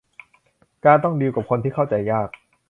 [0.85, 2.29] การต้องดีลกับคนที่เข้าใจยาก